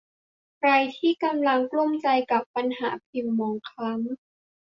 [0.57, 4.01] ใครที่กำลังกลุ้มใจกับปัญหาผิวหมองคล้ำ